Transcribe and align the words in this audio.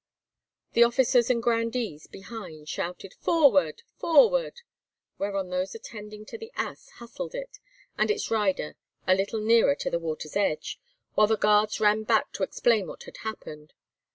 The 0.73 0.81
officers 0.83 1.29
and 1.29 1.43
grandees 1.43 2.07
behind 2.07 2.67
shouted, 2.67 3.13
"Forward!—forward!" 3.21 4.61
whereon 5.19 5.51
those 5.51 5.75
attending 5.75 6.25
to 6.25 6.39
the 6.39 6.51
ass 6.55 6.89
hustled 6.95 7.35
it 7.35 7.59
and 7.99 8.09
its 8.09 8.31
rider 8.31 8.73
a 9.05 9.13
little 9.13 9.41
nearer 9.41 9.75
to 9.75 9.91
the 9.91 9.99
water's 9.99 10.35
edge, 10.35 10.79
while 11.13 11.27
the 11.27 11.37
guards 11.37 11.79
ran 11.79 12.01
back 12.01 12.31
to 12.31 12.41
explain 12.41 12.87
what 12.87 13.03
had 13.03 13.17
happened. 13.17 13.73